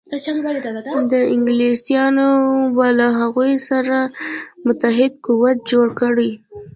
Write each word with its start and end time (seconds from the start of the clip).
انګلیسیان 1.33 2.17
به 2.75 2.87
له 2.97 3.07
هغوی 3.19 3.53
سره 3.69 3.97
متحد 4.65 5.13
قوت 5.27 5.57
جوړ 5.71 5.87
کړي. 5.99 6.31